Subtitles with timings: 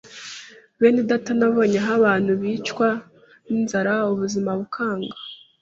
[0.79, 2.87] Benedata nabonye aho abantu bicwa
[3.47, 5.15] n’inzara ubuzima bukanga,